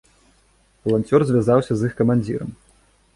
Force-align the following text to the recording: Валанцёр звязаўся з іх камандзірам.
Валанцёр 0.87 1.21
звязаўся 1.31 1.73
з 1.77 1.81
іх 1.91 1.99
камандзірам. 1.99 2.49